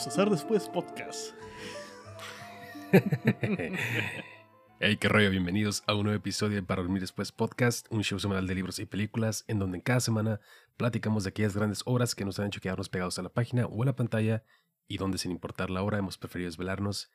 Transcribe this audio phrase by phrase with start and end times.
[0.00, 1.34] Bostezar Después Podcast.
[4.80, 8.18] hey, qué rollo, bienvenidos a un nuevo episodio de Para Dormir Después Podcast, un show
[8.18, 10.40] semanal de libros y películas en donde en cada semana
[10.78, 13.82] platicamos de aquellas grandes obras que nos han hecho quedarnos pegados a la página o
[13.82, 14.42] a la pantalla
[14.88, 17.12] y donde sin importar la hora hemos preferido desvelarnos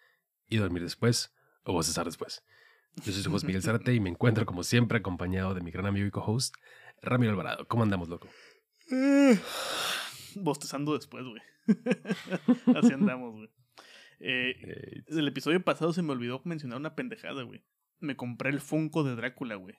[0.47, 1.33] y dormir después
[1.63, 2.43] o bostezar después.
[2.97, 5.87] Yo soy su host Miguel Zárate y me encuentro como siempre acompañado de mi gran
[5.87, 6.53] amigo y co-host
[7.01, 7.67] Ramiro Alvarado.
[7.67, 8.27] ¿Cómo andamos, loco?
[10.43, 11.41] Bostezando después, güey.
[12.77, 13.49] Así andamos, güey.
[14.19, 17.63] Eh, el episodio pasado se me olvidó mencionar una pendejada, güey.
[17.99, 19.75] Me compré el Funko de Drácula, güey.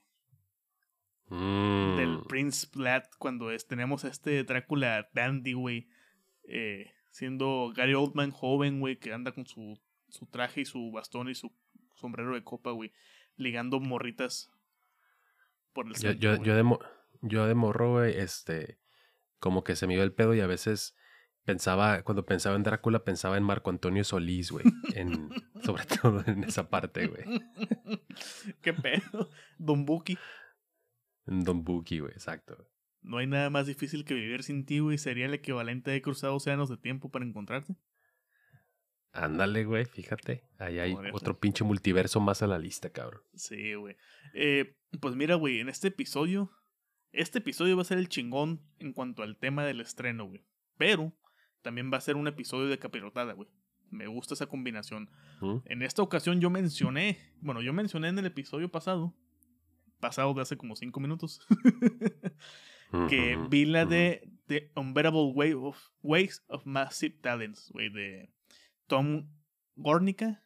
[1.28, 2.26] Del Mm.
[2.28, 5.88] Prince Platt, cuando es, tenemos a este Drácula dandy, güey.
[6.48, 11.28] eh, siendo Gary Oldman joven, güey, que anda con su, su traje y su bastón
[11.30, 11.50] y su
[11.96, 12.92] sombrero de copa, güey.
[13.36, 14.52] Ligando morritas
[15.72, 16.78] por el Yo, centro, yo, yo, de, mo-
[17.22, 18.78] yo de morro, güey, este,
[19.38, 20.96] como que se me iba el pedo y a veces
[21.44, 25.30] pensaba, cuando pensaba en Drácula, pensaba en Marco Antonio Solís, güey, en,
[25.64, 27.24] sobre todo en esa parte, güey,
[28.60, 29.30] ¿Qué pedo?
[29.58, 30.18] Don Buki.
[31.24, 32.68] Don Buki, güey, exacto.
[33.02, 34.98] No hay nada más difícil que vivir sin ti, güey.
[34.98, 37.76] Sería el equivalente de cruzar océanos de tiempo para encontrarte.
[39.12, 43.22] Ándale, güey, fíjate, ahí hay otro pinche multiverso más a la lista, cabrón.
[43.34, 43.96] Sí, güey.
[44.34, 46.50] Eh, pues mira, güey, en este episodio.
[47.12, 50.44] Este episodio va a ser el chingón en cuanto al tema del estreno, güey.
[50.76, 51.12] Pero
[51.62, 53.48] también va a ser un episodio de capirotada, güey.
[53.90, 55.10] Me gusta esa combinación.
[55.40, 55.56] ¿Mm?
[55.66, 57.18] En esta ocasión yo mencioné.
[57.40, 59.14] Bueno, yo mencioné en el episodio pasado.
[60.00, 61.40] Pasado de hace como cinco minutos.
[63.08, 68.30] que vi la de The Unbearable Way of, Ways of Massive Talents, güey, de
[68.86, 69.28] Tom
[69.76, 70.42] Gornica.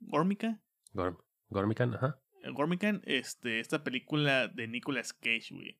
[0.00, 0.60] Gormica.
[0.94, 2.18] Gorm- Gormican, ajá.
[2.42, 5.78] Eh, Gormican, este, esta película de Nicolas Cage, güey.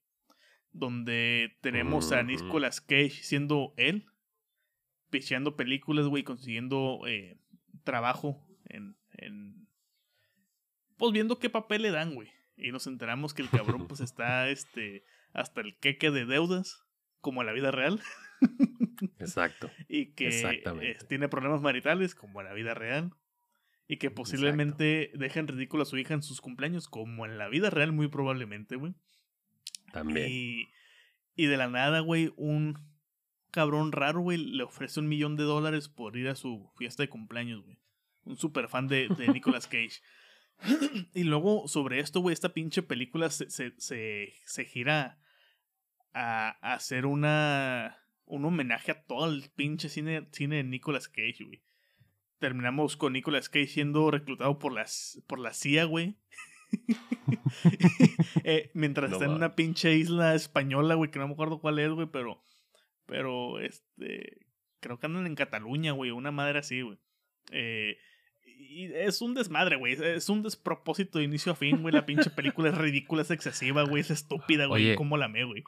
[0.72, 2.22] Donde tenemos a.
[2.22, 4.06] Nicolas Cage siendo él,
[5.10, 7.38] picheando películas, güey, consiguiendo eh,
[7.84, 9.68] trabajo en, en.
[10.96, 12.28] Pues viendo qué papel le dan, güey.
[12.56, 16.84] Y nos enteramos que el cabrón, pues está, este, hasta el queque de deudas,
[17.20, 18.00] como en la vida real.
[19.18, 19.70] Exacto.
[19.88, 23.12] y que eh, tiene problemas maritales, como en la vida real.
[23.88, 27.68] Y que posiblemente dejen ridículo a su hija en sus cumpleaños, como en la vida
[27.68, 28.94] real, muy probablemente, güey.
[29.92, 30.28] También.
[30.30, 30.68] Y,
[31.34, 32.78] y de la nada, güey, un
[33.50, 37.08] cabrón raro, güey, le ofrece un millón de dólares por ir a su fiesta de
[37.08, 37.78] cumpleaños, güey.
[38.24, 40.00] Un super fan de, de Nicolas Cage.
[41.14, 45.18] y luego, sobre esto, güey, esta pinche película se, se, se, se gira
[46.12, 51.44] a, a hacer una un homenaje a todo el pinche cine, cine de Nicolas Cage,
[51.44, 51.62] güey.
[52.38, 56.16] Terminamos con Nicolas Cage siendo reclutado por, las, por la CIA, güey.
[58.44, 61.78] Eh, mientras No está en una pinche isla española, güey, que no me acuerdo cuál
[61.78, 62.42] es, güey, pero.
[63.06, 64.46] Pero, este.
[64.80, 66.98] Creo que andan en Cataluña, güey, una madre así, güey.
[67.52, 67.96] Eh,
[68.44, 69.92] y es un desmadre, güey.
[69.92, 71.94] Es un despropósito de inicio a fin, güey.
[71.94, 74.00] La pinche película es ridícula, es excesiva, güey.
[74.00, 74.96] Es estúpida, güey.
[74.96, 75.62] ¿Cómo la amé, güey?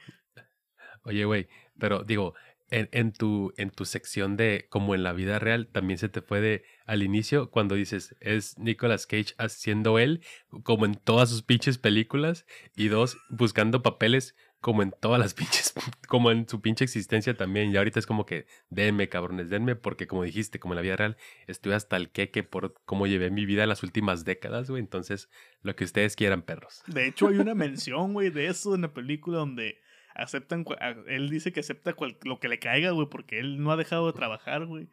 [1.04, 1.48] Oye, güey,
[1.78, 2.34] pero digo,
[2.70, 6.22] en, en, tu, en tu sección de como en la vida real, también se te
[6.22, 10.22] fue de al inicio cuando dices es Nicolas Cage haciendo él,
[10.62, 15.74] como en todas sus pinches películas, y dos, buscando papeles como en todas las pinches,
[16.08, 17.70] como en su pinche existencia también.
[17.70, 20.96] Y ahorita es como que denme, cabrones, denme, porque como dijiste, como en la vida
[20.96, 24.80] real, estoy hasta el queque por cómo llevé mi vida las últimas décadas, güey.
[24.80, 25.28] Entonces,
[25.60, 26.82] lo que ustedes quieran, perros.
[26.86, 29.82] De hecho, hay una mención, güey, de eso en la película donde
[30.14, 30.64] aceptan.
[31.08, 34.06] Él dice que acepta cual- lo que le caiga, güey, porque él no ha dejado
[34.06, 34.88] de trabajar, güey.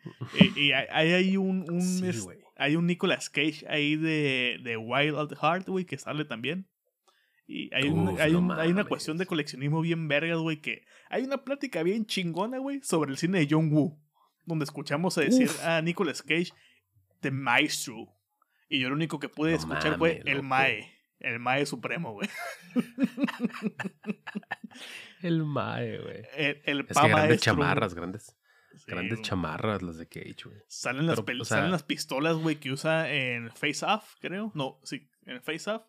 [0.55, 1.69] Y hay, hay un.
[1.71, 2.39] un, Sí, es- güey.
[2.57, 6.67] hay un Nicolas Cage ahí de, de Wild at Heart, güey, que sale también.
[7.47, 10.85] Y hay, un- hay, no un- hay una cuestión de coleccionismo bien vergas, güey, que
[11.09, 13.99] hay una plática bien chingona, güey, sobre el cine de John Woo,
[14.45, 15.65] donde escuchamos a decir Uf.
[15.65, 16.51] a Nicolas Cage,
[17.19, 18.07] The Maestro.
[18.69, 20.41] Y yo lo único que pude No escuchar fue el.
[20.43, 20.89] Mae,
[21.21, 22.29] el Mae supremo, güey.
[25.21, 26.21] El mae, güey.
[26.35, 28.37] El, el Es que grandes maestro, chamarras, grandes,
[28.73, 30.57] Sí, grandes chamarras las de Cage, güey.
[30.67, 34.15] Salen las, Pero, pel- o sea- salen las pistolas, güey, que usa en Face Off,
[34.21, 34.51] creo.
[34.55, 35.83] No, sí, en Face Off.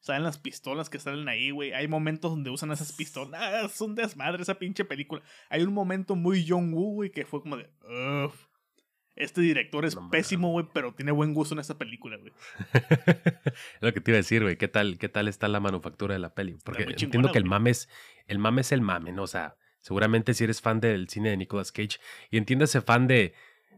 [0.00, 1.72] Salen las pistolas que salen ahí, güey.
[1.72, 3.40] Hay momentos donde usan esas pistolas.
[3.40, 5.22] Ah, es un desmadre esa pinche película.
[5.48, 7.70] Hay un momento muy John Woo, güey, que fue como de.
[7.88, 8.34] "Ugh,
[9.16, 12.32] Este director es No pésimo, güey, pero tiene buen gusto en esa película, güey.
[13.44, 14.56] Es lo que te iba a decir, güey.
[14.56, 16.56] ¿Qué tal, ¿Qué tal está la manufactura de la peli?
[16.64, 17.88] Porque entiendo chingona, que el mame es
[18.26, 19.22] el mame es el mame, ¿no?
[19.22, 21.98] O sea, seguramente si eres fan del cine de Nicolas Cage
[22.30, 23.34] y entiéndase fan de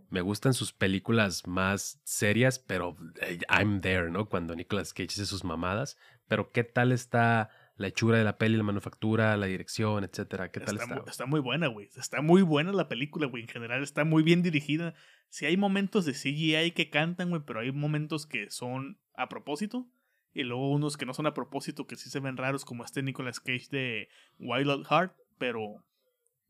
[0.08, 4.28] me gustan sus películas más serias, pero eh, I'm there, ¿no?
[4.28, 5.98] Cuando Nicolas Cage hace sus mamadas.
[6.28, 10.50] Pero ¿qué tal está la hechura de la peli, la manufactura, la dirección, etcétera?
[10.50, 11.10] ¿Qué tal está, está?
[11.10, 11.90] está muy buena, güey.
[11.96, 13.42] Está muy buena la película, güey.
[13.42, 14.94] En general está muy bien dirigida.
[15.28, 19.86] Si hay momentos de CGI que cantan, güey, pero hay momentos que son a propósito.
[20.32, 23.02] Y luego unos que no son a propósito, que sí se ven raros, como este
[23.02, 24.08] Nicolas Cage de
[24.38, 25.82] Wild at Heart, pero.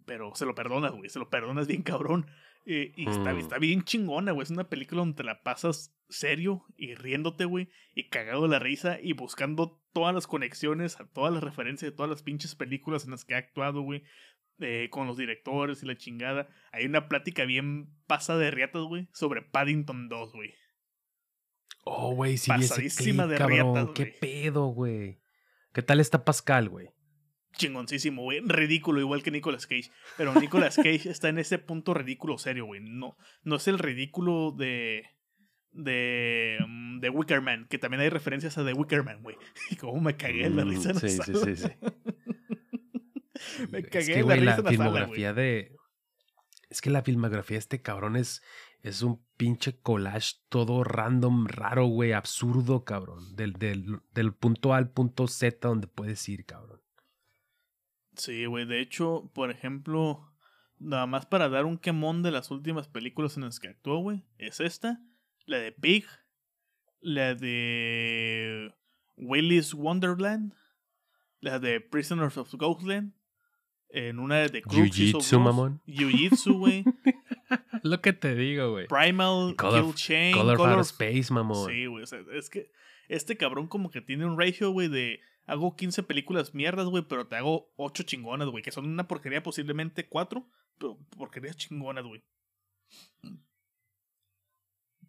[0.05, 1.09] Pero se lo perdonas, güey.
[1.11, 2.27] Se lo perdonas bien cabrón.
[2.65, 3.39] Eh, y está, Mm.
[3.39, 4.43] está bien chingona, güey.
[4.45, 7.69] Es una película donde te la pasas serio y riéndote, güey.
[7.95, 11.97] Y cagado de la risa y buscando todas las conexiones, a todas las referencias de
[11.97, 14.03] todas las pinches películas en las que ha actuado, güey.
[14.61, 16.49] Eh, con los directores y la chingada.
[16.73, 20.55] Hay una plática bien pasa de riatas, güey, sobre Paddington 2, güey.
[21.85, 23.75] Oh, güey, sí, ese Pasadísima de cabrón.
[23.75, 25.21] riatas, ¿Qué pedo, güey?
[25.73, 26.89] ¿Qué tal está Pascal, güey?
[27.53, 28.41] Chingoncísimo, güey.
[28.41, 29.91] Ridículo, igual que Nicolas Cage.
[30.17, 32.81] Pero Nicolas Cage está en ese punto ridículo serio, güey.
[32.83, 35.05] No, no es el ridículo de.
[35.73, 36.59] De.
[36.67, 39.37] mm, de Wicker Man, que también hay referencias a The Wicker Man, güey.
[39.71, 41.69] Y cómo me cagué en la Mm, risa la sí, sí, sí, sí.
[43.71, 45.77] Me Es cagué que, en la sala, filmografía de.
[46.69, 48.43] Es que la filmografía de este cabrón es,
[48.83, 53.37] es un pinche collage todo random, raro, güey, absurdo, cabrón.
[53.37, 56.81] Del, del, del punto A al punto Z donde puedes ir, cabrón.
[58.17, 58.67] Sí, güey.
[58.67, 60.33] De hecho, por ejemplo,
[60.79, 64.25] nada más para dar un quemón de las últimas películas en las que actuó, güey,
[64.39, 65.01] es esta,
[65.45, 66.07] la de Pig,
[67.01, 68.75] la de
[69.17, 70.55] Willy's Wonderland,
[71.41, 73.13] la de Prisoners of Ghostland,
[73.91, 75.81] en una de The Crooks Jiu-Jitsu, mamón.
[75.87, 76.85] Jiu-Jitsu, güey,
[77.83, 78.87] Lo que te digo, güey.
[78.89, 81.69] Primal, Color- Kill Chain, Color, Color- Space, mamón.
[81.71, 82.71] Sí, güey, o sea, es que
[83.09, 87.29] este cabrón como que tiene un ratio, güey, de hago 15 películas mierdas, güey, pero
[87.29, 90.45] te hago 8 chingonas, güey, que son una porquería, posiblemente 4,
[90.79, 92.23] pero porquerías chingonas, güey.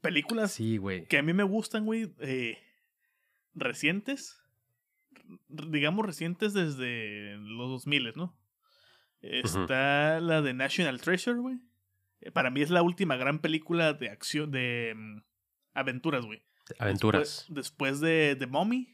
[0.01, 1.05] Películas Sí, güey.
[1.07, 2.59] que a mí me gustan, güey, eh,
[3.55, 4.39] recientes,
[5.47, 8.37] digamos recientes desde los 2000, ¿no?
[9.21, 11.57] Está la de National Treasure, güey.
[12.21, 15.21] Eh, Para mí es la última gran película de acción, de mm,
[15.73, 16.43] aventuras, güey.
[16.79, 17.45] Aventuras.
[17.49, 18.93] Después, después de The Mommy.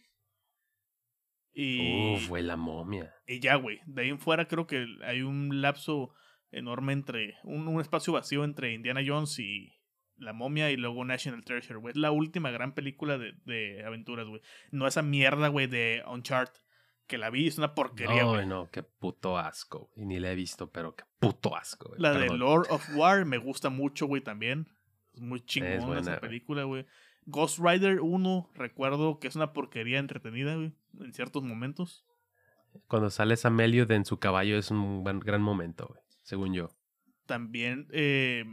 [1.56, 3.14] Y, Uf, güey, la momia.
[3.28, 3.80] y ya, güey.
[3.86, 6.14] De ahí en fuera creo que hay un lapso
[6.52, 7.36] enorme entre.
[7.44, 9.72] Un, un espacio vacío entre Indiana Jones y
[10.18, 11.92] La Momia y luego National Treasure, güey.
[11.92, 14.42] Es la última gran película de, de aventuras, güey.
[14.72, 16.62] No esa mierda, güey, de Uncharted.
[17.08, 18.46] Que la vi, es una porquería, No, güey.
[18.46, 19.90] no, qué puto asco.
[19.96, 22.02] Y ni la he visto, pero qué puto asco, güey.
[22.02, 22.30] La de.
[22.30, 24.68] Lord of War me gusta mucho, güey, también.
[25.14, 26.86] Es muy chingona esa película, güey.
[27.26, 32.06] Ghost Rider 1, recuerdo que es una porquería entretenida, güey, en ciertos momentos.
[32.88, 36.02] Cuando sale Sam Elliott en su caballo es un gran, gran momento, güey.
[36.24, 36.70] Según yo.
[37.26, 38.44] También, eh,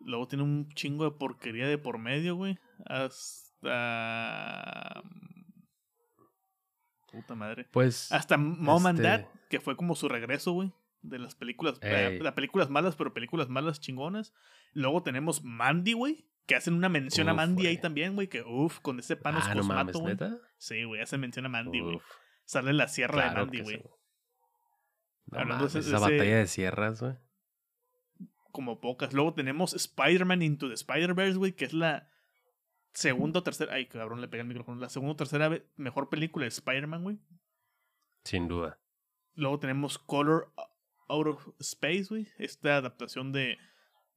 [0.00, 2.58] luego tiene un chingo de porquería de por medio, güey.
[2.86, 5.02] Hasta...
[7.14, 7.66] Puta madre.
[7.70, 8.10] Pues.
[8.12, 10.72] Hasta Mom and este- Dad, que fue como su regreso, güey.
[11.02, 12.18] De las películas, Ey.
[12.18, 14.32] de películas malas, pero películas malas chingonas.
[14.72, 16.26] Luego tenemos Mandy, güey.
[16.46, 18.28] Que hacen una mención a Mandy ahí también, güey.
[18.28, 20.12] Que uff, con ese panos ah, no cosmato, güey.
[20.14, 20.38] neta.
[20.58, 22.00] Sí, güey, hacen mención a Mandy, güey.
[22.44, 23.82] Sale la sierra claro de Mandy, güey.
[25.26, 27.14] No Hablando mames, esa ese- batalla de sierras, güey.
[28.52, 29.12] Como pocas.
[29.12, 31.52] Luego tenemos Spider-Man Into the Spider-Verse, güey.
[31.52, 32.08] Que es la
[32.94, 33.74] segunda o tercera.
[33.74, 34.80] Ay, cabrón, le pega el micrófono.
[34.80, 37.18] La segunda o tercera mejor película de Spider-Man, güey.
[38.24, 38.78] Sin duda.
[39.34, 40.52] Luego tenemos Color
[41.08, 42.28] Out of Space, güey.
[42.38, 43.58] Esta adaptación de,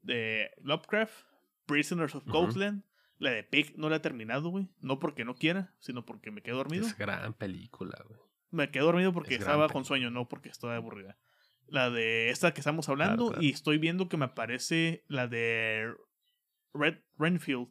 [0.01, 1.25] de Lovecraft.
[1.65, 2.23] Prisoners of.
[2.25, 2.83] Ghostland.
[3.17, 4.69] La de Pig no la he terminado, güey.
[4.79, 6.85] No porque no quiera, sino porque me quedo dormido.
[6.85, 8.19] Es gran película, güey.
[8.51, 11.17] Me quedé dormido porque Es estaba con sueño, no porque estaba aburrida.
[11.65, 13.43] La de esta que estamos hablando Claro, claro.
[13.43, 15.93] y estoy viendo que me aparece la de
[16.73, 17.67] Red Renfield.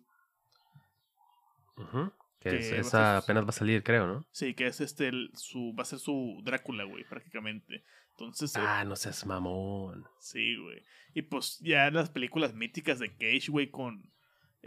[2.40, 4.26] Que es- esa apenas va a salir, creo, ¿no?
[4.30, 7.84] Sí, que es este el- su va a ser su Drácula, güey, prácticamente.
[8.12, 10.04] Entonces, eh, Ah, no seas mamón.
[10.20, 10.82] sí, güey.
[11.14, 14.10] Y pues ya las películas míticas de Cage, güey, con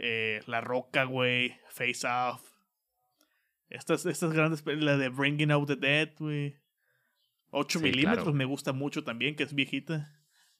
[0.02, 2.42] eh, La Roca, güey, Face Off.
[3.68, 6.56] Estas, estas grandes la de Bringing Out the Dead, güey.
[7.50, 8.32] 8 Sí, milímetros claro.
[8.32, 10.12] me gusta mucho también, que es viejita.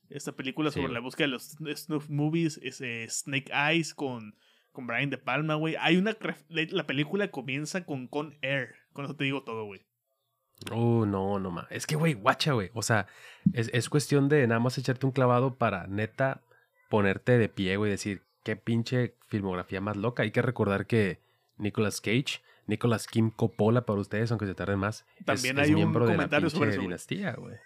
[0.09, 4.37] Esta película sobre la búsqueda de los snuff movies, es eh, Snake Eyes con,
[4.73, 5.77] con Brian De Palma, güey.
[5.81, 6.17] Hay una.
[6.49, 8.75] La película comienza con Con Air.
[8.93, 9.83] Con eso te digo todo, güey.
[10.73, 11.67] Uh, no, no más.
[11.71, 12.71] Es que, güey, guacha, güey.
[12.75, 13.07] O sea,
[13.55, 16.43] es, es cuestión de nada más echarte un clavado para neta
[16.91, 20.23] ponerte de pie, güey, y decir, qué pinche filmografía más loca.
[20.23, 21.21] Hay que recordar que
[21.57, 25.71] Nicolas Cage, Nicolas Kim Coppola para ustedes, aunque se tarden más, es- También es, hay
[25.71, 27.57] un miembro de la comentario pinche sobre eso, dinastía, güey.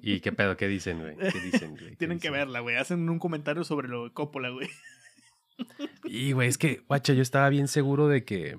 [0.00, 0.56] ¿Y qué pedo?
[0.56, 1.16] ¿Qué dicen, güey?
[1.16, 1.90] ¿Qué dicen, güey?
[1.90, 2.76] ¿Qué Tienen que verla, güey.
[2.76, 4.68] Hacen un comentario sobre lo de Coppola, güey.
[6.04, 8.58] Y, güey, es que, guacha, yo estaba bien seguro de que,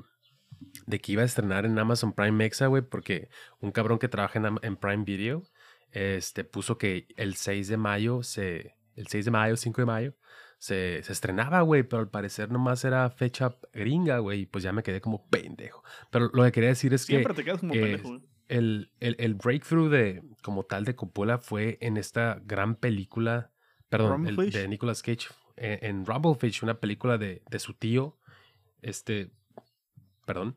[0.85, 3.29] de que iba a estrenar en Amazon Prime Mexa, güey, porque
[3.59, 5.43] un cabrón que trabaja en, en Prime Video,
[5.91, 10.13] este, puso que el 6 de mayo se el 6 de mayo, 5 de mayo,
[10.57, 14.73] se, se estrenaba, güey, pero al parecer nomás era fecha gringa, güey, y pues ya
[14.73, 15.83] me quedé como pendejo.
[16.11, 19.15] Pero lo que quería decir es Siempre que te quedas como eh, pendejo, el, el,
[19.19, 23.51] el breakthrough de, como tal de Coppola fue en esta gran película,
[23.87, 25.27] perdón, el- de Nicolas Cage,
[25.59, 28.17] en, en Rumblefish, una película de, de su tío,
[28.81, 29.31] este,
[30.25, 30.55] perdón,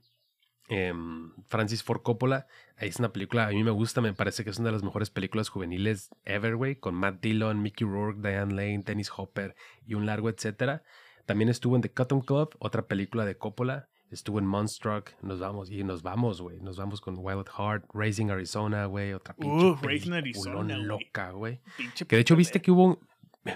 [0.69, 2.47] em, Francis Ford Coppola.
[2.77, 4.83] Ahí es una película, a mí me gusta, me parece que es una de las
[4.83, 9.55] mejores películas juveniles ever, güey, con Matt Dillon, Mickey Rourke, Diane Lane, Dennis Hopper
[9.87, 10.83] y un largo etcétera.
[11.27, 13.89] También estuvo en The Cotton Club, otra película de Coppola.
[14.11, 16.61] Estuvo en Monstruck, nos vamos, y nos vamos, güey.
[16.61, 19.15] Nos vamos con Wild Heart, Raising Arizona, güey.
[19.15, 19.79] Otra pinche Uh,
[20.13, 21.61] Arizona, loca, güey.
[22.07, 23.01] Que de hecho, viste que hubo.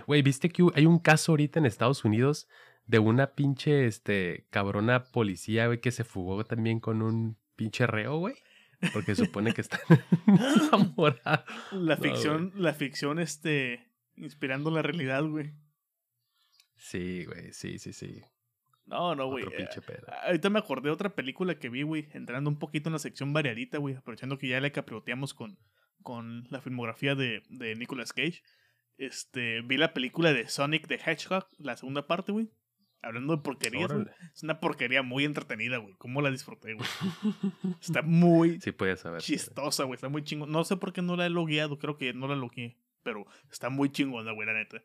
[0.06, 2.48] Güey, viste que hay un caso ahorita en Estados Unidos
[2.86, 8.18] de una pinche, este, cabrona policía, güey, que se fugó también con un pinche reo,
[8.18, 8.34] güey.
[8.92, 9.80] Porque supone que está
[10.26, 11.44] enamorada.
[11.72, 15.54] La No, ficción, la ficción, este, inspirando la realidad, güey.
[16.76, 18.22] Sí, güey, sí, sí, sí.
[18.84, 19.44] No, no, güey.
[19.44, 20.06] Otro eh, pinche pedo.
[20.24, 23.32] Ahorita me acordé de otra película que vi, güey, entrando un poquito en la sección
[23.32, 25.58] variadita, güey, aprovechando que ya le caprioteamos con,
[26.02, 28.42] con la filmografía de, de Nicolas Cage.
[28.98, 32.50] Este, vi la película de Sonic the Hedgehog, la segunda parte, güey.
[33.02, 34.06] Hablando de porquerías, güey.
[34.34, 35.94] Es una porquería muy entretenida, güey.
[35.98, 36.88] ¿Cómo la disfruté, güey?
[37.80, 39.20] Está muy Sí, puedes saber.
[39.20, 39.96] chistosa, güey.
[39.96, 40.50] Está muy chingón.
[40.50, 42.78] No sé por qué no la he logueado, creo que no la logueé.
[43.02, 44.78] Pero está muy chingona, güey, la neta.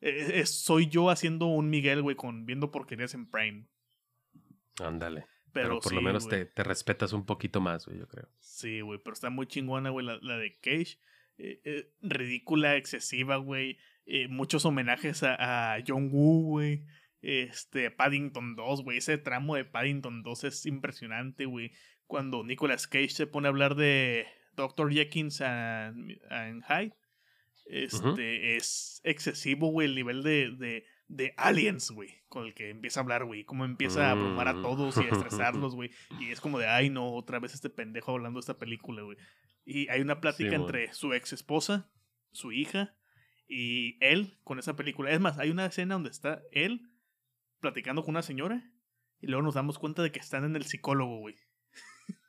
[0.00, 3.66] Eh, eh, soy yo haciendo un Miguel, güey, con viendo porquerías en Prime.
[4.82, 5.26] Ándale.
[5.52, 8.28] Pero, Pero, por lo menos te, te respetas un poquito más, güey, yo creo.
[8.38, 10.98] Sí, güey, pero está muy chingona, güey, la, la de Cage.
[11.42, 13.78] Eh, eh, ridícula, excesiva, güey.
[14.04, 16.84] Eh, muchos homenajes a, a John Woo, güey.
[17.22, 18.98] Este, Paddington 2, güey.
[18.98, 21.72] Ese tramo de Paddington 2 es impresionante, güey.
[22.06, 24.92] Cuando Nicolas Cage se pone a hablar de Dr.
[24.92, 26.12] Jenkins and
[26.68, 26.92] Hyde.
[27.66, 32.98] Este, es excesivo, güey, el nivel de, de, de aliens, güey, con el que empieza
[33.00, 33.44] a hablar, güey.
[33.44, 34.62] Cómo empieza a abrumar a Mm.
[34.62, 35.90] todos y a estresarlos, güey.
[36.18, 39.16] Y es como de, ay, no, otra vez este pendejo hablando de esta película, güey.
[39.70, 41.88] Y hay una plática Sí, entre su ex esposa,
[42.32, 42.96] su hija
[43.46, 45.12] y él con esa película.
[45.12, 46.90] Es más, hay una escena donde está él
[47.60, 48.68] platicando con una señora
[49.20, 51.36] y luego nos damos cuenta de que están en el psicólogo, güey.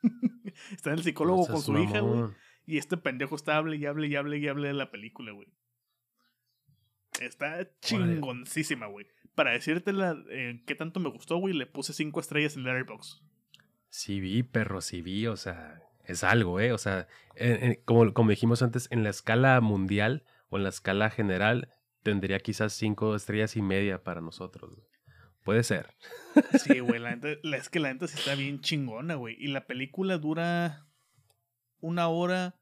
[0.70, 2.30] está en el psicólogo con su hija, güey.
[2.64, 5.48] Y este pendejo está hable y hable y hable y hable de la película, güey.
[7.20, 9.08] Está chingoncísima, güey.
[9.34, 13.20] Para decirte la, eh, qué tanto me gustó, güey, le puse cinco estrellas en Letterboxd.
[13.88, 16.72] Sí vi, perro, sí vi, o sea, es algo, ¿eh?
[16.72, 17.06] O sea,
[17.36, 21.68] en- en- como, como dijimos antes, en la escala mundial o en la escala general,
[22.02, 24.74] tendría quizás cinco estrellas y media para nosotros.
[24.74, 24.86] güey.
[25.44, 25.94] Puede ser.
[26.62, 27.12] Sí, güey, la
[27.56, 29.36] es que la neta sí está bien chingona, güey.
[29.38, 30.86] Y la película dura
[31.80, 32.54] una hora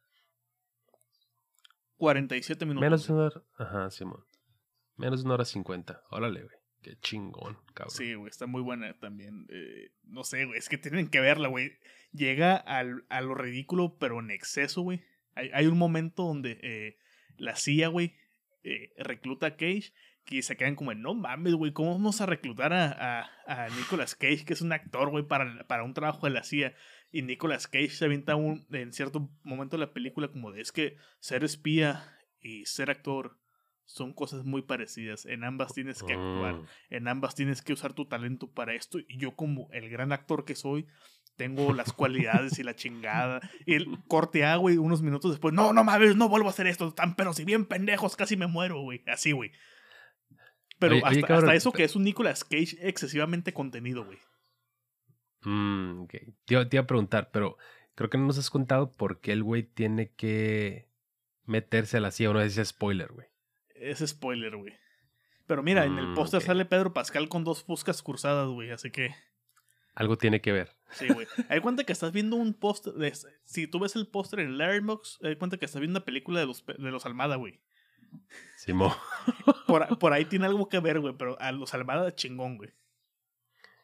[1.97, 2.83] 47 minutos.
[2.83, 3.43] Menos de una hora.
[3.59, 4.25] Ajá, Simón.
[4.97, 6.03] Menos de una hora cincuenta.
[6.11, 6.57] Órale, güey.
[6.83, 7.91] Qué chingón, cabrón.
[7.95, 9.47] Sí, güey, está muy buena también.
[9.51, 11.73] Eh, no sé, güey, es que tienen que verla, güey.
[12.13, 15.03] Llega al, a lo ridículo, pero en exceso, güey.
[15.35, 16.97] Hay, hay un momento donde eh,
[17.37, 18.15] la CIA, güey,
[18.65, 19.93] eh, recluta a Cage
[20.25, 24.15] que se quedan como, no mames, güey, ¿cómo vamos a reclutar a, a, a Nicolas
[24.15, 26.75] Cage, que es un actor, güey, para, para un trabajo de la CIA?
[27.11, 30.73] Y Nicolas Cage se avienta un, en cierto momento de la película como de, es
[30.73, 33.39] que ser espía y ser actor
[33.87, 35.27] son cosas muy parecidas.
[35.27, 36.67] En ambas tienes que actuar Mm.
[36.91, 40.45] en ambas tienes que usar tu talento para esto y yo como el gran actor
[40.45, 40.87] que soy
[41.41, 45.73] tengo las cualidades y la chingada y el corte A, güey, unos minutos después, no,
[45.73, 48.83] no mames, no vuelvo a hacer esto, tan pero si bien pendejos, casi me muero,
[48.83, 49.51] güey, así, güey.
[50.79, 54.19] Pero Oye, oye, hasta, cabrón, hasta eso que es un Nicolas Cage excesivamente contenido, güey.
[55.45, 56.11] Mm, ok.
[56.45, 57.57] Te, iba- te iba a preguntar, pero
[57.95, 60.89] creo que no nos has contado por qué el güey tiene que
[61.47, 62.31] meterse a la CIA.
[62.31, 63.29] Una vez es spoiler, güey.
[63.75, 64.75] Es spoiler, güey.
[65.47, 68.91] Pero mira, en el Mm, póster sale Pedro Pascal con dos fuscas cruzadas, güey, así
[68.91, 69.15] que...
[69.95, 70.77] Algo tiene que ver.
[70.93, 71.27] Sí, güey.
[71.49, 72.93] Hay cuenta que estás viendo un póster.
[72.95, 73.13] de-
[73.45, 76.47] Si tú ves el póster en Letterboxd, hay cuenta que estás viendo una película de
[76.47, 77.61] los, de los Almada, güey.
[78.57, 78.93] Simón.
[79.67, 82.71] Por, por ahí tiene algo que ver, güey, pero a los Almada chingón, güey.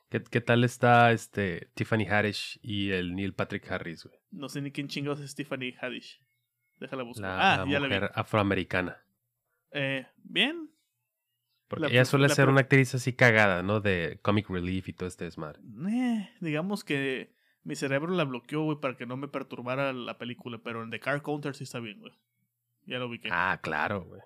[0.08, 4.16] ¿Qué, qué tal está este Tiffany Haddish y el Neil Patrick Harris, güey?
[4.30, 6.22] No sé ni quién chingados es Stephanie Haddish.
[6.78, 7.28] Déjala buscar.
[7.28, 7.94] La, ah, la ya la vi.
[7.94, 9.02] mujer afroamericana.
[9.72, 10.70] Eh, Bien.
[11.68, 13.80] Porque La ella suele la ser una actriz así cagada, ¿no?
[13.80, 15.58] De comic relief y todo este desmadre.
[15.90, 16.05] Eh,
[16.40, 20.60] digamos que mi cerebro la bloqueó, güey, para que no me perturbara la película.
[20.62, 22.12] Pero en The Car Counter sí está bien, güey.
[22.84, 23.28] Ya lo ubiqué.
[23.32, 24.20] Ah, claro, güey.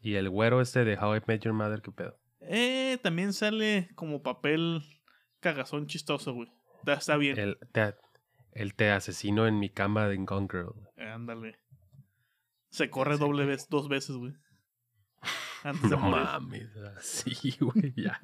[0.00, 2.18] Y el güero este de How I Met Your Mother, ¿qué pedo?
[2.40, 4.82] Eh, también sale como papel
[5.40, 6.48] cagazón chistoso, güey.
[6.86, 7.38] Está, bien.
[7.38, 7.94] El te,
[8.52, 10.88] el te asesino en mi cama de Gone Girl.
[10.96, 11.58] Eh, ándale.
[12.70, 14.32] Se corre Sí, doble vez, dos veces, güey.
[15.64, 16.24] Antes de No morir.
[16.24, 16.68] mames.
[17.00, 18.20] Sí, güey, ya.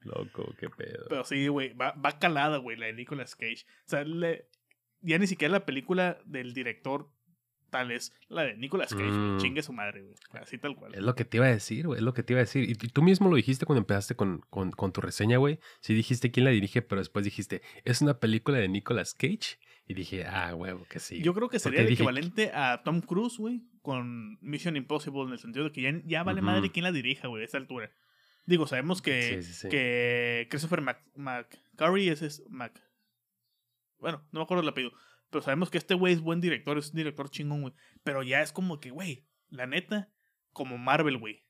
[0.00, 1.06] Loco, qué pedo.
[1.08, 3.64] Pero sí, güey, va, va calada, güey, la de Nicolas Cage.
[3.86, 4.48] O sea, le-
[5.00, 7.10] ya ni siquiera la película del director
[7.72, 9.10] tal es la de Nicolas Cage.
[9.10, 9.38] Mm.
[9.38, 10.14] Chingue su madre, güey.
[10.40, 10.94] Así tal cual.
[10.94, 11.98] Es lo que te iba a decir, güey.
[11.98, 12.62] Es lo que te iba a decir.
[12.62, 15.58] Y, y tú mismo lo dijiste cuando empezaste con, con, con tu reseña, güey.
[15.80, 19.58] Sí dijiste quién la dirige, pero después dijiste, es una película de Nicolas Cage.
[19.88, 21.20] Y dije, ah, huevo, que sí.
[21.22, 25.32] Yo creo que sería el dije, equivalente a Tom Cruise, güey, con Mission Impossible, en
[25.32, 27.90] el sentido de que ya, ya vale madre quién la dirija, güey, a esta altura.
[28.46, 29.68] Digo, sabemos que, Sí, sí, sí.
[29.68, 32.72] que Christopher Mac McCurry es, es Mac.
[33.98, 34.92] Bueno, no me acuerdo el apellido.
[35.32, 37.74] Pero sabemos que este güey es buen director, es un director chingón, güey.
[38.04, 40.10] Pero ya es como que, güey, la neta,
[40.52, 41.42] como Marvel, güey.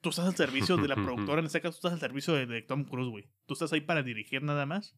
[0.00, 0.94] Tú estás al servicio de la
[1.28, 3.30] productora, en este caso, tú estás al servicio de, de Tom Cruise, güey.
[3.46, 4.96] Tú estás ahí para dirigir nada más.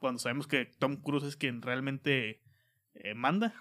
[0.00, 2.42] Cuando sabemos que Tom Cruise es quien realmente
[2.94, 3.54] eh, manda.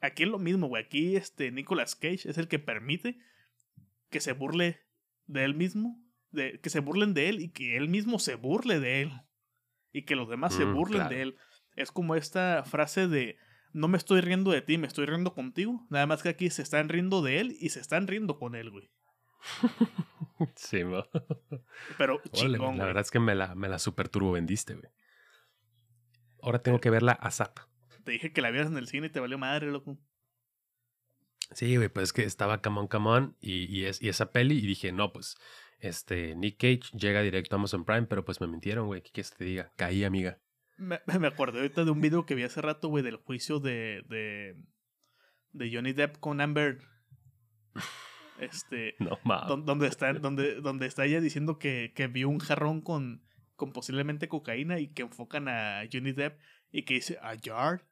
[0.00, 0.82] Aquí- es lo mismo, güey.
[0.84, 3.18] Aquí este Nicolas Cage es el que permite
[4.10, 4.80] que se burle
[5.26, 8.78] de él mismo, de, que se burlen de él y que él mismo se burle
[8.78, 9.12] de él.
[9.92, 11.14] Y que los demás se Mm, burlen claro.
[11.14, 11.36] de él.
[11.76, 13.36] Es como esta frase de
[13.72, 15.84] no me estoy riendo de ti, me estoy riendo contigo.
[15.90, 18.70] Nada más que aquí se están riendo de él y se están riendo con él,
[18.70, 18.90] güey.
[20.56, 21.04] Sí, mo.
[21.96, 24.90] Pero chingón, la verdad es que me la, me la super turbo vendiste, güey.
[26.42, 27.60] Ahora tengo que verla a Zap.
[28.04, 29.96] Te dije que la vieras en el cine y te valió madre, loco.
[31.52, 34.32] Sí, güey, pues es que estaba Come On, Come On y, y, es, y esa
[34.32, 35.36] peli y dije, no, pues,
[35.78, 39.30] este, Nick Cage llega directo a Amazon Prime, pero pues me mintieron, güey, ¿qué quieres
[39.30, 39.72] que te diga?
[39.76, 40.40] Caí, amiga.
[40.76, 44.02] Me, me acordé ahorita de un video que vi hace rato, güey, del juicio de,
[44.08, 44.56] de,
[45.52, 46.80] de Johnny Depp con Amber.
[48.38, 49.48] Este, No, mames.
[49.48, 53.22] don- donde está, donde, donde está ella diciendo que, que vio un jarrón con,
[53.56, 57.86] con posiblemente cocaína y que enfocan a Johnny Depp y que dice a jar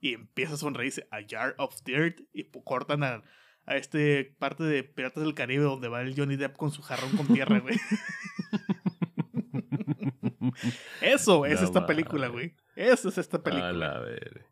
[0.00, 3.22] y empieza a sonreír dice a jar of dirt y cortan a,
[3.64, 7.16] a este parte de Piratas del Caribe donde va el Johnny Depp con su jarrón
[7.16, 7.76] con tierra, güey.
[11.00, 12.54] Eso es No esta película, güey.
[12.76, 13.72] Eso es esta A película.
[13.72, 14.46] la ver.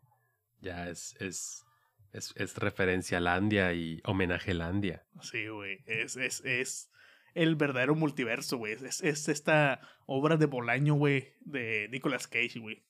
[0.59, 1.63] Ya es, es,
[2.11, 5.05] es, es referencia a Landia y homenaje a Landia.
[5.21, 5.79] Sí, güey.
[5.85, 6.89] Es, es, es
[7.35, 8.73] el verdadero multiverso, güey.
[8.73, 12.83] Es, es esta obra de Bolaño, güey, de Nicolas Cage, güey.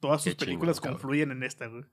[0.00, 0.94] Todas sus Qué chingón, películas cabrón.
[1.00, 1.84] confluyen en esta, güey.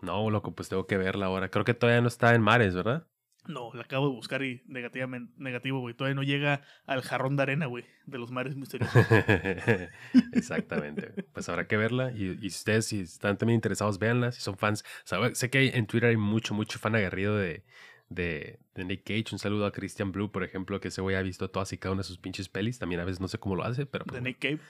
[0.00, 1.50] No, loco, pues tengo que verla ahora.
[1.50, 3.06] Creo que todavía no está en Mares, ¿verdad?
[3.48, 5.94] No, la acabo de buscar y negativamente, negativo, güey.
[5.94, 9.06] Todavía no llega al jarrón de arena, güey, de los mares misteriosos.
[10.32, 11.24] Exactamente.
[11.32, 12.12] Pues habrá que verla.
[12.12, 14.32] Y, y si ustedes, si están también interesados, véanla.
[14.32, 14.84] Si son fans.
[15.04, 17.64] Sabe- sé que hay- en Twitter hay mucho, mucho fan aguerrido de,
[18.08, 19.32] de, de Nick Cage.
[19.32, 21.92] Un saludo a Christian Blue, por ejemplo, que ese güey ha visto todas y cada
[21.94, 22.78] una de sus pinches pelis.
[22.78, 24.04] También a veces no sé cómo lo hace, pero.
[24.04, 24.60] pues, De Nick Cave.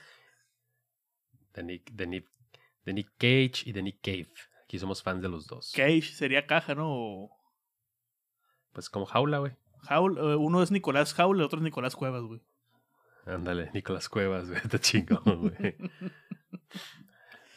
[1.53, 2.27] de Nick, de Nick,
[2.85, 4.27] de Nick Cage y de Nick Cave.
[4.63, 5.73] Aquí somos fans de los dos.
[5.75, 7.29] Cage sería caja, ¿no?
[8.73, 9.53] Pues como jaula, güey.
[9.89, 12.41] Howl, eh, uno es Nicolás Howl, el otro es Nicolás Cuevas, güey.
[13.25, 14.59] Ándale, Nicolás Cuevas, güey.
[14.63, 15.75] Está chingón, güey.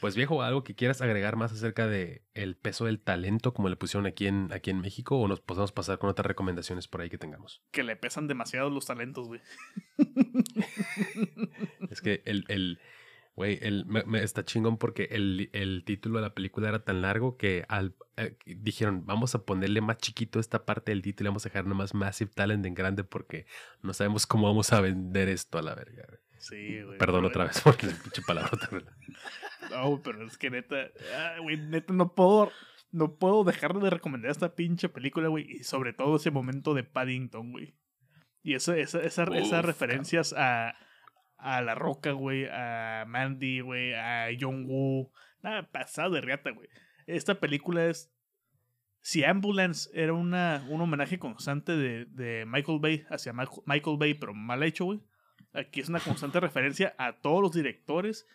[0.01, 3.77] Pues viejo, algo que quieras agregar más acerca de el peso del talento, como le
[3.77, 7.09] pusieron aquí en, aquí en México, o nos podemos pasar con otras recomendaciones por ahí
[7.09, 7.63] que tengamos.
[7.71, 9.41] Que le pesan demasiado los talentos, güey.
[11.89, 12.81] Es que el, el
[13.35, 17.37] güey, me, me- está chingón porque el, el título de la película era tan largo
[17.37, 21.47] que al, eh, dijeron, vamos a ponerle más chiquito esta parte del título y vamos
[21.47, 23.47] a dejar nomás Massive Talent en grande porque
[23.83, 26.07] no sabemos cómo vamos a vender esto a la verga.
[26.39, 26.99] Sí, güey.
[26.99, 28.69] Perdón otra vez por la pinche palabrota.
[28.71, 28.85] güey.
[29.71, 32.51] No, pero es que neta, ah, güey, neta no puedo,
[32.91, 36.83] no puedo dejar de recomendar esta pinche película, güey, y sobre todo ese momento de
[36.83, 37.75] Paddington, güey.
[38.43, 40.75] Y esa, esa, esa- Uf, esas referencias a,
[41.43, 46.69] a La Roca, güey, a Mandy, güey, a John Woo, nada, pasado de riata, güey.
[47.07, 48.13] Esta película es,
[49.01, 54.33] si Ambulance era una, un homenaje constante de, de Michael Bay hacia Michael Bay, pero
[54.35, 55.01] mal hecho, güey.
[55.53, 58.27] Aquí es una constante referencia a todos los directores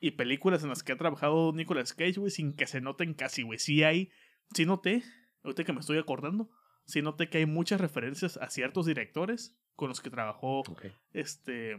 [0.00, 3.42] y películas en las que ha trabajado Nicolas Cage, güey, sin que se noten casi,
[3.42, 3.58] güey.
[3.58, 4.10] Sí hay,
[4.54, 5.04] sí noté,
[5.44, 6.50] ahorita que me estoy acordando,
[6.86, 10.62] sí noté que hay muchas referencias a ciertos directores con los que trabajó
[11.12, 11.76] este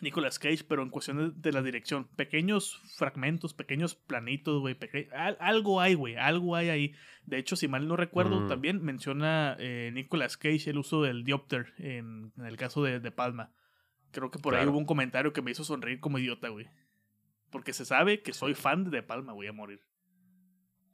[0.00, 5.08] Nicolas Cage, pero en cuestión de, de la dirección, pequeños fragmentos, pequeños planitos, güey, peque-
[5.12, 6.94] al- algo hay, güey, algo hay ahí.
[7.26, 8.48] De hecho, si mal no recuerdo, Mm.
[8.48, 13.10] también menciona eh, Nicolas Cage el uso del diopter en, en el caso de, de
[13.10, 13.52] Palma.
[14.12, 16.68] Creo que por ahí hubo un comentario que me hizo sonreír como idiota, güey.
[17.50, 19.80] Porque se sabe que soy fan de De Palma, güey, a morir.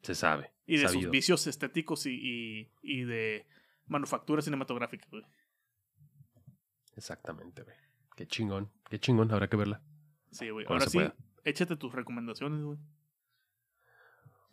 [0.03, 0.51] Se sabe.
[0.67, 3.47] Y de sus vicios estéticos y, y, y de
[3.87, 5.23] manufactura cinematográfica, güey.
[6.99, 7.77] Exactamente, güey.
[8.17, 8.71] Qué chingón.
[8.91, 9.31] Qué chingón.
[9.33, 9.81] Habrá que verla.
[10.33, 10.67] Sí, güey.
[10.69, 11.15] Ahora sí, pueda.
[11.45, 12.79] échate tus recomendaciones, güey.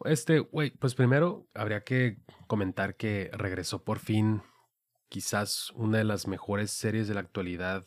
[0.04, 4.44] Este, güey, pues primero habría que comentar que regresó por fin
[5.10, 7.86] quizás una de las mejores series de la actualidad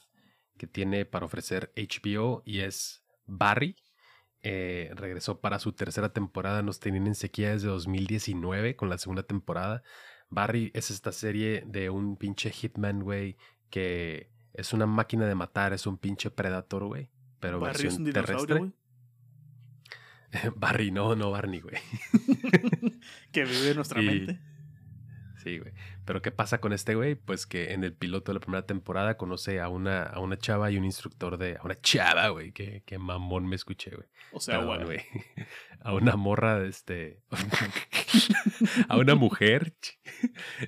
[0.56, 3.76] que tiene para ofrecer HBO y es Barry.
[4.42, 9.22] Eh, regresó para su tercera temporada, nos tenían en sequía desde 2019 con la segunda
[9.22, 9.82] temporada.
[10.30, 13.36] Barry es esta serie de un pinche hitman, güey,
[13.70, 18.02] que es una máquina de matar, es un pinche predator, güey, pero Barry es versión
[18.02, 18.58] un dinosaurio, terrestre.
[18.58, 18.72] güey.
[20.56, 21.76] Barry, no, no Barney, güey.
[23.32, 24.40] Que vive en nuestra Y- mente.
[25.42, 25.72] Sí, güey.
[26.04, 27.14] Pero ¿qué pasa con este güey?
[27.14, 30.68] Pues que en el piloto de la primera temporada conoce a una, a una chava
[30.72, 31.56] y un instructor de...
[31.56, 32.50] A una chava, güey.
[32.50, 34.08] Que, que mamón me escuché, güey.
[34.32, 35.00] O sea, Perdón, güey.
[35.80, 37.22] A una morra de este...
[38.88, 39.74] a una mujer.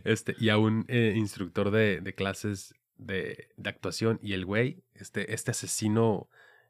[0.04, 4.18] Este, y a un eh, instructor de, de clases de, de actuación.
[4.22, 6.28] Y el güey, este, este asesino,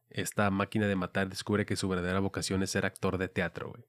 [0.09, 3.85] esta máquina de matar, descubre que su verdadera vocación es ser actor de teatro, güey.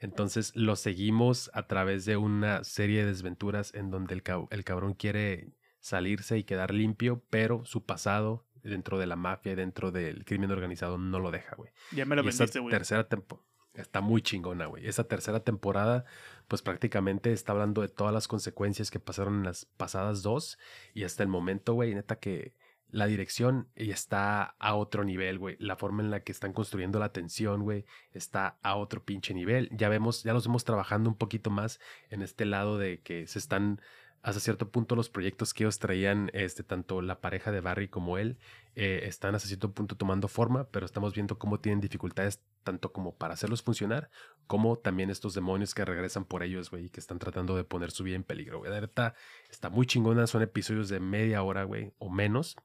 [0.00, 4.62] Entonces lo seguimos a través de una serie de desventuras en donde el, cab- el
[4.64, 9.90] cabrón quiere salirse y quedar limpio, pero su pasado dentro de la mafia y dentro
[9.90, 11.72] del crimen organizado no lo deja, güey.
[11.92, 12.70] Ya me la Y vendiste, güey.
[12.72, 13.46] tercera temporada
[13.80, 14.86] está muy chingona, güey.
[14.86, 16.04] Esa tercera temporada,
[16.48, 20.58] pues prácticamente está hablando de todas las consecuencias que pasaron en las pasadas dos.
[20.94, 22.54] Y hasta el momento, güey, neta que
[22.90, 25.56] la dirección está a otro nivel, güey.
[25.58, 29.68] La forma en la que están construyendo la tensión, güey, está a otro pinche nivel.
[29.72, 33.38] Ya vemos, ya los vemos trabajando un poquito más en este lado de que se
[33.38, 33.80] están
[34.22, 38.18] hasta cierto punto los proyectos que ellos traían, este, tanto la pareja de Barry como
[38.18, 38.36] él,
[38.74, 43.14] eh, están hasta cierto punto tomando forma, pero estamos viendo cómo tienen dificultades tanto como
[43.14, 44.10] para hacerlos funcionar,
[44.46, 47.90] como también estos demonios que regresan por ellos, güey, y que están tratando de poner
[47.90, 48.70] su vida en peligro, güey.
[48.70, 49.14] Verdad,
[49.50, 52.56] está muy chingona, son episodios de media hora, güey, o menos.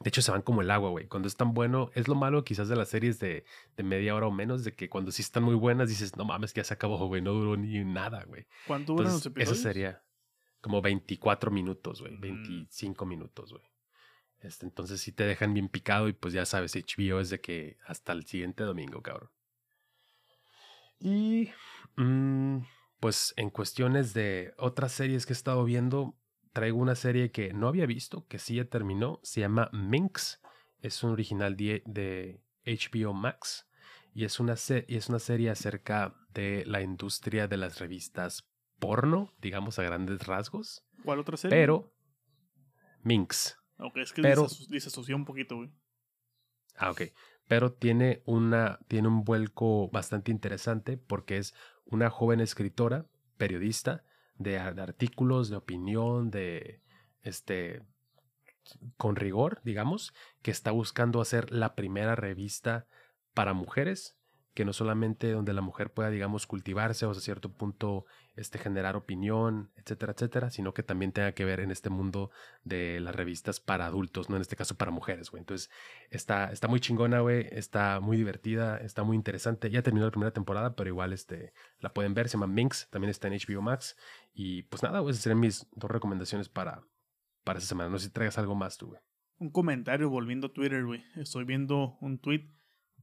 [0.00, 1.08] De hecho, se van como el agua, güey.
[1.08, 3.44] Cuando es tan bueno, es lo malo quizás de las series de,
[3.76, 6.54] de media hora o menos, de que cuando sí están muy buenas dices, no mames,
[6.54, 8.46] que ya se acabó, güey, no duró ni nada, güey.
[8.66, 9.58] ¿Cuánto duran los episodios?
[9.58, 10.02] Eso sería
[10.60, 12.16] como 24 minutos, güey.
[12.16, 12.20] Mm.
[12.20, 13.64] 25 minutos, güey.
[14.40, 17.76] Este, entonces sí te dejan bien picado y pues ya sabes, HBO es de que
[17.86, 19.30] hasta el siguiente domingo, cabrón.
[20.98, 21.50] Y
[21.96, 22.58] mm,
[23.00, 26.14] pues en cuestiones de otras series que he estado viendo,
[26.52, 30.40] traigo una serie que no había visto, que sí ya terminó, se llama Minx.
[30.80, 33.66] Es un original de, de HBO Max
[34.14, 38.49] y es, una se- y es una serie acerca de la industria de las revistas
[38.80, 41.56] porno, digamos a grandes rasgos, ¿Cuál otra serie?
[41.56, 41.92] pero
[43.02, 43.56] Minx.
[43.78, 45.70] Ok, es que pero- disasoció un poquito, güey.
[46.76, 47.02] Ah, ok.
[47.46, 54.04] Pero tiene una, tiene un vuelco bastante interesante porque es una joven escritora, periodista,
[54.36, 56.82] de, de artículos, de opinión, de
[57.22, 57.82] este
[58.96, 60.12] con rigor, digamos,
[60.42, 62.86] que está buscando hacer la primera revista
[63.34, 64.16] para mujeres,
[64.54, 68.04] que no solamente donde la mujer pueda, digamos, cultivarse o a cierto punto
[68.40, 72.30] este, generar opinión, etcétera, etcétera, sino que también tenga que ver en este mundo
[72.64, 75.42] de las revistas para adultos, no en este caso para mujeres, güey.
[75.42, 75.70] Entonces,
[76.08, 79.70] está, está muy chingona, güey, está muy divertida, está muy interesante.
[79.70, 83.10] Ya terminó la primera temporada, pero igual este, la pueden ver, se llama Minx, también
[83.10, 83.96] está en HBO Max.
[84.32, 86.82] Y pues nada, güey, esas serían mis dos recomendaciones para,
[87.44, 87.90] para esta semana.
[87.90, 89.00] No sé si traigas algo más tú, güey.
[89.38, 91.04] Un comentario volviendo a Twitter, güey.
[91.16, 92.50] Estoy viendo un tweet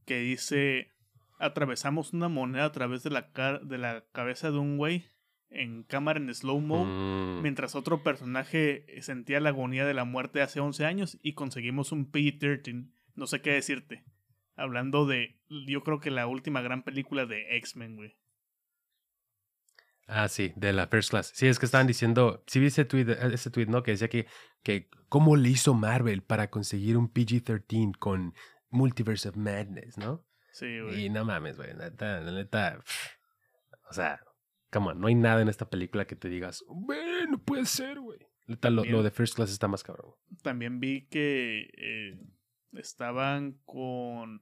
[0.04, 0.92] que dice:
[1.38, 3.30] Atravesamos una moneda a través de la,
[3.62, 5.04] de la cabeza de un güey
[5.50, 6.84] en cámara en slow-mo.
[6.84, 11.92] Mm, Mientras otro personaje sentía la agonía de la muerte hace 11 años y conseguimos
[11.92, 12.90] un PG-13.
[13.14, 14.04] No sé qué decirte.
[14.56, 18.16] Hablando de, yo creo que la última gran película de X-Men, güey.
[20.08, 21.32] Ah, sí, de la First Class.
[21.34, 23.82] Sí, es que estaban diciendo, sí vi ese tweet, ese tweet, ¿no?
[23.82, 24.26] Que decía que,
[24.62, 28.34] que cómo le hizo Marvel para conseguir un PG-13 con
[28.70, 30.24] Multiverse of Madness, ¿no?
[30.52, 31.04] Sí, güey.
[31.04, 33.18] Y no mames, güey, neta, la neta, pff,
[33.90, 34.20] o sea,
[34.70, 38.00] come on, no hay nada en esta película que te digas, güey, no puede ser,
[38.00, 38.18] güey.
[38.46, 40.12] Lo, de First Class está más cabrón.
[40.12, 40.40] güey.
[40.42, 42.18] También vi que eh,
[42.72, 44.40] estaban con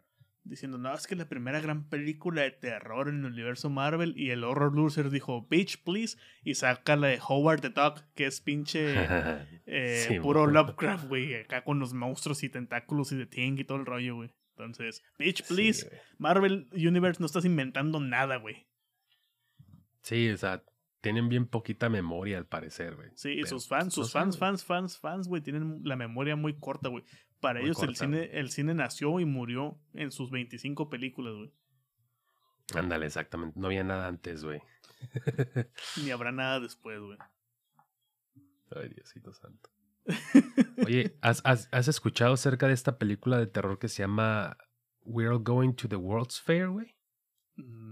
[0.49, 4.31] diciendo, no, es que la primera gran película de terror en el universo Marvel y
[4.31, 8.41] el horror loser dijo, bitch, please, y saca la de Howard the Duck, que es
[8.41, 8.95] pinche
[9.67, 10.47] eh, Sí, puro.
[10.47, 14.17] Lovecraft, güey, acá con los monstruos y tentáculos y de Ting y todo el rollo,
[14.17, 14.31] güey.
[14.51, 15.91] Entonces, bitch, please.
[16.19, 18.67] Marvel Universe no estás inventando nada, güey.
[20.07, 20.63] Sí, o sea,
[21.01, 23.11] tienen bien poquita memoria al parecer, güey.
[23.17, 26.57] Sí, y sus fans, sus no fans, fans, fans, fans, güey, tienen la memoria muy
[26.61, 27.03] corta, güey.
[27.41, 31.53] Para Muy ellos el cine, el cine nació y murió en sus 25 películas, güey.
[32.77, 33.59] Ándale, exactamente.
[33.59, 34.63] No había nada antes, güey.
[36.05, 37.19] Ni habrá nada después, güey.
[38.77, 39.71] Ay, Diosito santo.
[40.87, 44.57] Oye, ¿has, has, has escuchado acerca de esta película de terror que se llama
[45.01, 46.95] We're All Going to the World's Fair, güey?
[47.57, 47.86] No.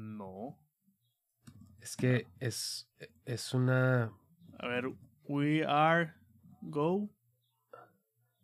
[1.84, 2.88] Es que es,
[3.26, 4.10] es una.
[4.58, 4.86] A ver,
[5.24, 6.14] We Are
[6.62, 7.10] Go.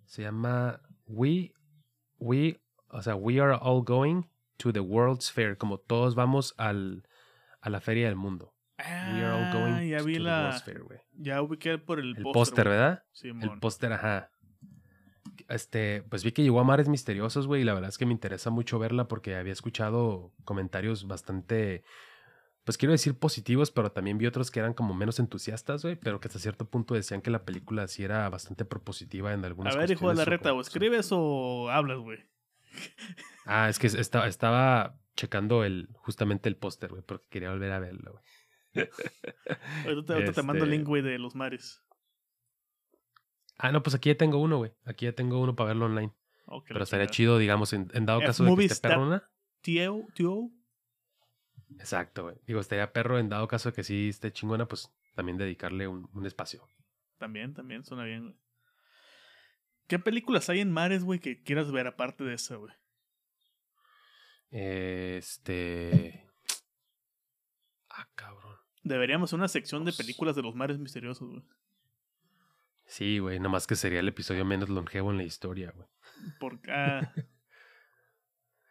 [0.05, 1.55] Se llama We.
[2.19, 2.61] We.
[2.89, 4.25] O sea, We Are All Going
[4.59, 5.57] to the World's Fair.
[5.57, 7.09] Como todos vamos al,
[7.63, 8.55] a la Feria del Mundo.
[8.79, 10.43] We Are All Going Ah, ya to vi the la.
[10.43, 11.01] World's Fair, güey.
[11.15, 12.69] Ya ubiqué por el, El póster.
[12.69, 13.05] ¿verdad?
[13.13, 13.43] Simón.
[13.51, 14.31] El póster, ajá.
[15.49, 18.13] Este, pues vi que llegó a Mares Misteriosos, güey, y la verdad es que me
[18.13, 21.83] interesa mucho verla porque había escuchado comentarios bastante,
[22.71, 26.21] pues quiero decir positivos, pero también vi otros que eran como menos entusiastas, güey, pero
[26.21, 29.79] que hasta cierto punto decían que la película sí era bastante propositiva en algunas A
[29.81, 32.21] ver, hijo de la reta, o escribes o hablas, güey.
[33.45, 37.81] Ah, es que estaba, estaba checando el, justamente el póster, güey, porque quería volver a
[37.81, 38.87] verlo, güey.
[39.87, 41.83] Ahorita te, mando el Este- link, güey, de los mares.
[43.59, 44.71] Ah, no, pues aquí ya tengo uno, güey.
[44.85, 46.13] Aquí ya tengo uno para verlo online.
[46.47, 49.29] Oh, Pero estaría chido, digamos, en, en dado F caso de que esté perrona.
[49.61, 50.53] Tío, tío.
[51.79, 52.37] Exacto, güey.
[52.47, 56.09] Digo, estaría perro en dado caso de que sí esté chingona, pues también dedicarle un,
[56.13, 56.67] un espacio.
[57.19, 58.37] También, también, suena bien, güey.
[59.87, 62.73] ¿Qué películas hay en mares, güey, que quieras ver aparte de esa, güey?
[64.51, 66.27] Este.
[67.89, 68.57] Ah, cabrón.
[68.83, 71.43] Deberíamos una sección de Pues- películas de los mares misteriosos, güey.
[72.87, 75.89] Sí, güey, nada más que sería el episodio menos longevo en la historia, güey.
[76.41, 76.71] Porque.
[76.73, 77.13] ah,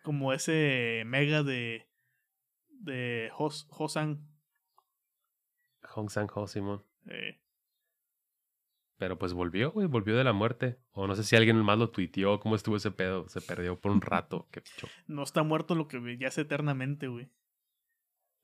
[0.03, 1.88] como ese mega de.
[2.79, 4.27] De Hos, Hosan.
[5.83, 6.83] Hong Sang Ho, Simón.
[7.07, 7.39] eh,
[8.97, 10.79] Pero pues volvió, güey, volvió de la muerte.
[10.91, 13.27] O no sé si alguien más lo tuiteó, cómo estuvo ese pedo.
[13.29, 14.47] Se perdió por un rato.
[14.51, 14.89] Qué show.
[15.07, 17.29] no está muerto lo que yace eternamente, güey.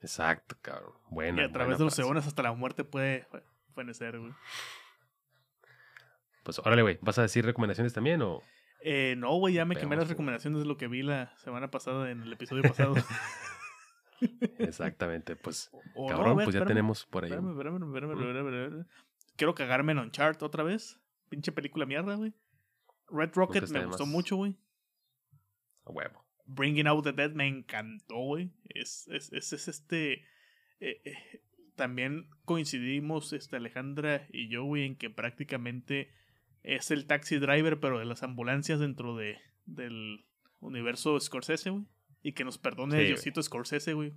[0.01, 0.93] Exacto, cabrón.
[1.09, 1.41] Bueno.
[1.41, 3.43] Y a través de los eones hasta la muerte puede fe-
[3.73, 4.33] fenecer, güey.
[6.43, 6.99] Pues órale, güey.
[7.01, 8.41] ¿Vas a decir recomendaciones también o.?
[8.81, 10.13] Eh, no, güey, ya me quemé Veamos, las güey.
[10.13, 12.93] recomendaciones de lo que vi la semana pasada en el episodio pasado.
[14.59, 15.69] Exactamente, pues.
[15.95, 17.31] O cabrón, ver, pues ya espérame, tenemos por ahí.
[17.31, 18.85] Espérame, espérame.
[19.35, 20.99] Quiero cagarme en Uncharted otra vez.
[21.29, 22.33] Pinche película mierda, güey.
[23.09, 24.57] Red Rocket me gustó mucho, güey.
[25.85, 26.25] A huevo.
[26.45, 28.51] Bringing Out the Dead me encantó, güey.
[28.69, 30.13] Es, es, es, es este.
[30.79, 31.41] eh, eh,
[31.75, 36.09] también coincidimos, este, Alejandra y yo, güey, en que prácticamente
[36.63, 40.25] es el taxi driver, pero de las ambulancias dentro de, del
[40.59, 41.85] universo Scorsese, güey.
[42.25, 43.07] Y que nos perdone Sí, güey.
[43.07, 44.11] Diosito Scorsese, güey.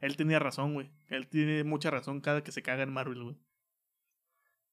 [0.00, 0.92] Él tenía razón, güey.
[1.08, 3.36] Él tiene mucha razón cada que se caga en Marvel, güey.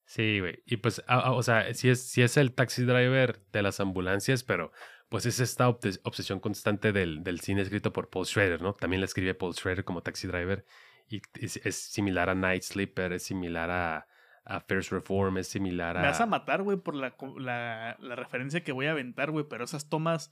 [0.05, 0.61] Sí, güey.
[0.67, 3.79] Y pues, ah, ah, o sea, sí es, sí es el taxi driver de las
[3.79, 4.71] ambulancias, pero
[5.09, 8.75] pues es esta obsesión constante del, del cine escrito por Paul Schrader, ¿no?
[8.75, 10.63] También la escribe Paul Schrader como taxi driver
[11.09, 14.07] y es, es similar a Night Sleeper, es similar a,
[14.45, 16.01] a First Reform, es similar a...
[16.01, 19.45] Me vas a matar, güey, por la, la, la referencia que voy a aventar, güey.
[19.49, 20.31] Pero esas tomas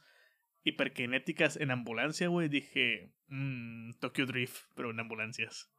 [0.63, 5.71] hiperkinéticas en ambulancia, güey, dije, mmm, Tokyo Drift, pero en ambulancias.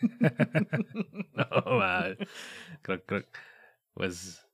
[1.34, 2.18] no, mal.
[2.82, 3.24] Creo, creo,
[3.94, 4.46] pues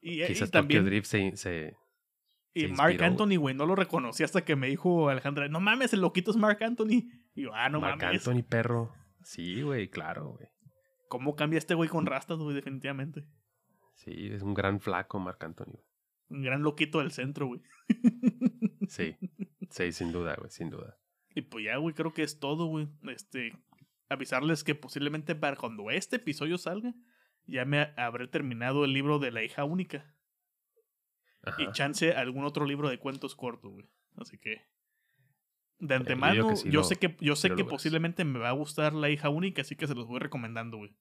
[0.00, 1.36] Y, y quizás también, Tokyo Drift se...
[1.36, 1.76] se-
[2.54, 6.00] y Mark Anthony, güey, no lo reconocí hasta que me dijo Alejandra, no mames, el
[6.02, 7.08] loquito es Mark Anthony.
[7.34, 8.02] Y yo, ah, no mames.
[8.26, 8.94] Anthony, perro.
[9.22, 10.48] Sí, güey, claro, güey.
[11.08, 12.54] ¿Cómo cambia este güey con rastas, güey?
[12.54, 13.24] Definitivamente.
[13.94, 15.78] Sí, es un gran flaco Marc Anthony.
[16.32, 17.60] Un gran loquito del centro, güey.
[18.88, 19.16] Sí,
[19.70, 20.98] sí, sin duda, güey, sin duda.
[21.34, 22.88] Y pues ya, güey, creo que es todo, güey.
[23.08, 23.56] Este,
[24.08, 26.92] avisarles que posiblemente para cuando este episodio salga,
[27.46, 30.14] ya me habré terminado el libro de la hija única.
[31.42, 31.62] Ajá.
[31.62, 33.88] Y chance algún otro libro de cuentos cortos, güey.
[34.16, 34.62] Así que.
[35.78, 39.10] De yo antemano, yo, sé que, yo sé que posiblemente me va a gustar la
[39.10, 40.94] hija única, así que se los voy recomendando, güey.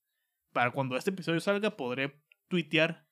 [0.54, 3.06] Para cuando este episodio salga, podré tuitear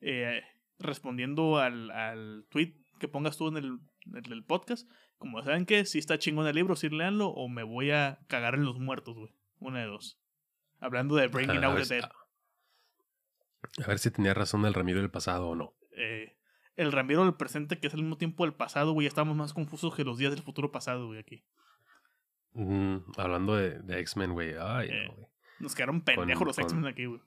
[0.00, 0.42] eh,
[0.80, 3.78] respondiendo al, al tweet que pongas tú en el,
[4.12, 4.90] en el podcast.
[5.18, 8.54] Como saben que si está chingón el libro, sí leanlo, o me voy a cagar
[8.54, 9.32] en los muertos, güey.
[9.58, 10.18] Una de dos.
[10.80, 12.10] Hablando de Bringing A Out the Dead.
[13.84, 15.74] A ver si tenía razón el Ramiro del pasado o no.
[15.96, 16.36] Eh,
[16.76, 19.06] el Ramiro del presente, que es al mismo tiempo el pasado, güey.
[19.06, 21.44] Estamos más confusos que los días del futuro pasado, güey, aquí.
[22.54, 24.54] Mm, hablando de, de X-Men, güey.
[24.58, 25.04] Ay, Eh.
[25.08, 25.26] no, güey.
[25.60, 27.20] Nos quedaron pendejos los con- X-Men aquí, güey.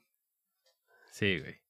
[1.12, 1.60] Sí, güey.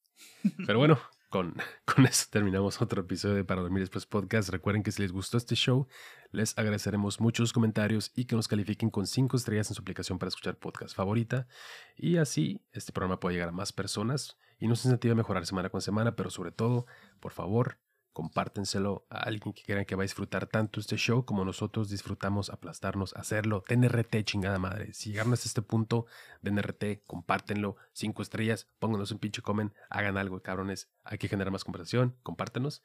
[0.66, 0.98] Pero bueno,
[1.34, 1.52] con,
[1.84, 4.50] con eso terminamos otro episodio de Para Dormir Después Podcast.
[4.50, 5.88] Recuerden que si les gustó este show,
[6.30, 10.28] les agradeceremos muchos comentarios y que nos califiquen con 5 estrellas en su aplicación para
[10.28, 11.48] escuchar podcast favorita.
[11.96, 15.70] Y así este programa puede llegar a más personas y nos incentiva a mejorar semana
[15.70, 16.86] con semana, pero sobre todo,
[17.18, 17.78] por favor,
[18.14, 22.48] compártenselo a alguien que crean que va a disfrutar tanto este show como nosotros disfrutamos
[22.48, 23.64] aplastarnos, hacerlo.
[23.66, 24.94] TNRT, chingada madre.
[24.94, 26.06] Si llegaron hasta este punto,
[26.40, 30.90] DNRT, compártenlo, cinco estrellas, pónganos un pinche comen, hagan algo, cabrones.
[31.02, 32.82] Hay que generar más conversación, compártenos.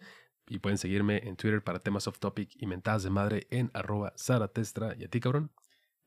[0.47, 4.13] Y pueden seguirme en Twitter para temas off topic y mentadas de madre en arroba
[4.17, 4.95] Zaratestra.
[4.97, 5.51] ¿Y a ti, cabrón?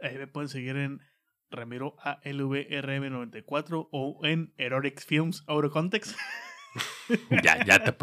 [0.00, 1.00] Me pueden seguir en
[1.48, 6.16] Ramiro ALVRM94 o en Erotic Films Out Context.
[7.42, 7.94] ya, ya te.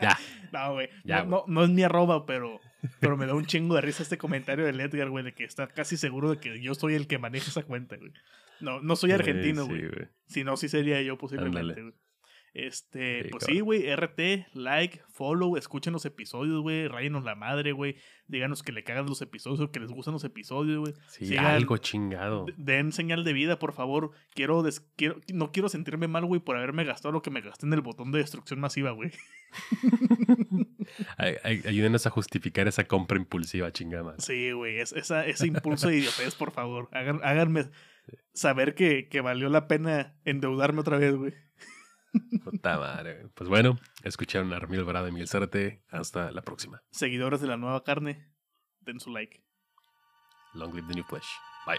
[0.00, 0.18] Ya.
[0.52, 0.88] No, güey.
[1.04, 2.60] No, no, no es mi arroba, pero,
[3.00, 5.66] pero me da un chingo de risa este comentario del Edgar, güey, de que está
[5.66, 8.12] casi seguro de que yo soy el que maneja esa cuenta, güey.
[8.60, 9.88] No, no soy argentino, Sí, güey.
[9.88, 10.08] güey.
[10.26, 11.94] Si no, sí sería yo posiblemente, güey.
[12.58, 17.72] Este, Sí, pues sí, güey, RT, like, follow, escuchen los episodios, güey, rayenos la madre,
[17.72, 17.96] güey,
[18.28, 20.94] díganos que le cagan los episodios o que les gustan los episodios, güey.
[21.08, 22.46] Sí, Sigan- algo chingado.
[22.56, 24.12] Den señal de vida, por favor.
[24.34, 27.66] Quiero, des- quiero no quiero sentirme mal, güey, por haberme gastado lo que me gasté
[27.66, 29.10] en el botón de destrucción masiva, güey.
[31.18, 34.14] Ay- ay- Ayúdenos a justificar esa compra impulsiva, chingada.
[34.18, 36.88] Sí, güey, es, esa, ese impulso de idiotez, por favor.
[36.92, 37.66] Hagan, háganme
[38.32, 41.34] saber que, que valió la pena endeudarme otra vez, güey.
[42.44, 43.28] Puta madre.
[43.34, 45.84] Pues bueno, escucharon a Ramiro Alvarado y Miguel Zárate.
[45.88, 46.82] Hasta la próxima.
[46.90, 48.32] Seguidores de la nueva carne,
[48.80, 49.42] den su like.
[50.54, 51.26] Long live the new flesh.
[51.66, 51.78] Bye.